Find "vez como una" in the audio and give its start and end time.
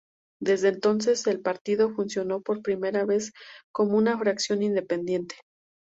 3.05-4.17